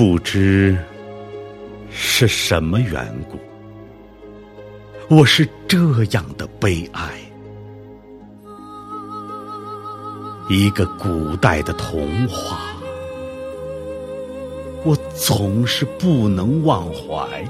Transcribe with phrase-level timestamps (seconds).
[0.00, 0.74] 不知
[1.90, 3.38] 是什么缘故，
[5.14, 7.20] 我是这样的悲哀。
[10.48, 12.60] 一个古代的童话，
[14.86, 17.46] 我总是不能忘怀。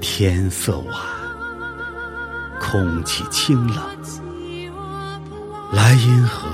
[0.00, 0.94] 天色晚，
[2.60, 3.84] 空气清冷，
[5.72, 6.48] 莱茵河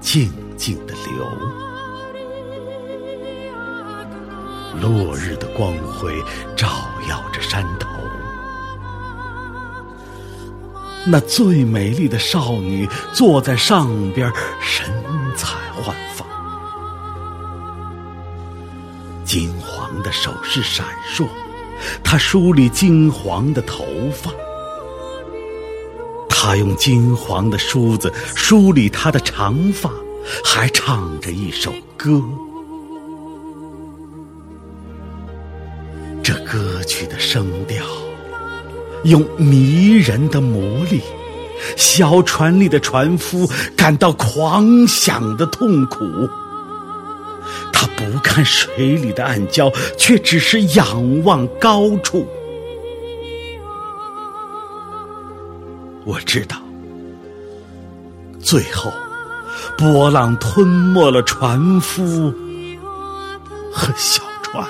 [0.00, 0.32] 静
[0.64, 1.26] 静的流，
[4.80, 6.10] 落日的光辉
[6.56, 6.66] 照
[7.06, 7.86] 耀着山头。
[11.06, 14.86] 那最美丽的少女坐在上边，神
[15.36, 16.24] 采焕发，
[19.22, 21.26] 金黄的首饰闪烁。
[22.02, 23.84] 她梳理金黄的头
[24.14, 24.30] 发，
[26.26, 29.90] 她用金黄的梳子梳理她的长发，
[30.44, 32.22] 还唱着一首歌。
[36.22, 37.84] 这歌曲的声调，
[39.04, 41.00] 用迷人的魔力，
[41.76, 46.04] 小船里的船夫感到狂想的痛苦。
[47.72, 52.26] 他不看水里的暗礁，却只是仰望高处。
[56.06, 56.56] 我知道，
[58.40, 58.90] 最后
[59.76, 62.32] 波浪吞没了船夫
[63.72, 64.66] 和小船。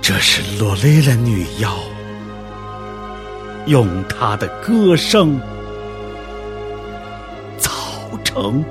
[0.00, 1.72] 这是洛雷拉女妖
[3.66, 5.40] 用她的歌声
[7.58, 7.70] 造
[8.24, 8.64] 成。